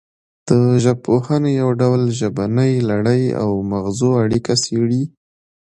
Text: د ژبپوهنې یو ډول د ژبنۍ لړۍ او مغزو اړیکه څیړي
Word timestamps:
د 0.49 0.51
ژبپوهنې 0.83 1.51
یو 1.61 1.69
ډول 1.81 1.99
د 2.05 2.11
ژبنۍ 2.21 2.73
لړۍ 2.89 3.23
او 3.41 3.49
مغزو 3.71 4.09
اړیکه 4.23 4.53
څیړي 4.63 5.03